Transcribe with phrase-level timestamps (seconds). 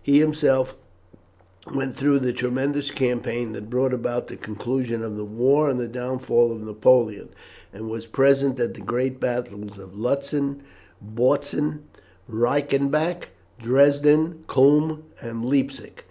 [0.00, 0.76] He himself
[1.74, 5.88] went through the tremendous campaign that brought about the conclusion of the war and the
[5.88, 7.30] downfall of Napoleon,
[7.72, 10.60] and was present at the great battles of Lutzen,
[11.02, 11.80] Bautzen,
[12.28, 16.04] Reichenbach, Dresden, Culm, and Leipsic.